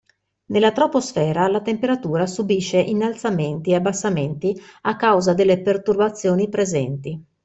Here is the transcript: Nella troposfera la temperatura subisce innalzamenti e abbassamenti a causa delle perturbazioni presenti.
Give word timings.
Nella 0.45 0.71
troposfera 0.71 1.47
la 1.47 1.61
temperatura 1.61 2.25
subisce 2.25 2.77
innalzamenti 2.79 3.69
e 3.69 3.75
abbassamenti 3.75 4.59
a 4.81 4.95
causa 4.95 5.35
delle 5.35 5.61
perturbazioni 5.61 6.49
presenti. 6.49 7.23